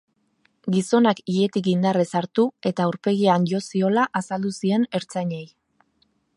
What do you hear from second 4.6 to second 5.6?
zien ertzainei.